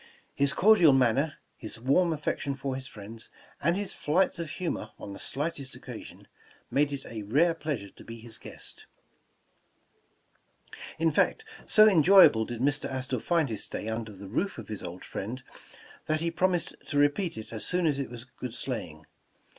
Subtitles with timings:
[0.33, 3.29] His cordial manner, his warm affection for his friends,
[3.61, 6.27] and his flights of humor on the slightest occa sion,
[6.71, 8.87] made it a rare pleasure to be his guest.
[10.97, 12.89] In fact, so enjoyable did Mr.
[12.91, 15.43] Astor find his stay under the roof of his old friend,
[16.07, 19.05] that he promised to repeat it as soon as it was good sleighing.